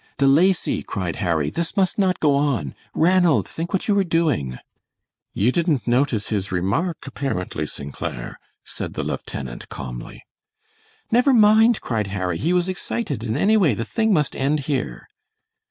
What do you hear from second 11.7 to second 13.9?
cried Harry, "he was excited, and anyway the